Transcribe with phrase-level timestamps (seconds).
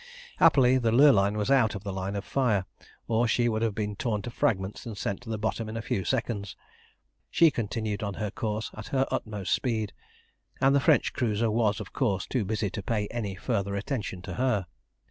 [0.37, 2.65] Happily the Lurline was out of the line of fire,
[3.07, 5.81] or she would have been torn to fragments and sent to the bottom in a
[5.83, 6.55] few seconds.
[7.29, 9.93] She continued on her course at her utmost speed,
[10.59, 14.33] and the French cruiser was, of course, too busy to pay any further attention to
[14.41, 14.65] her.